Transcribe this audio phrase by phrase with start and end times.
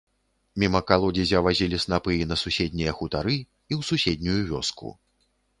[0.61, 3.37] Міма калодзезя вазілі снапы і на суседнія хутары,
[3.73, 4.87] і ў суседнюю вёску.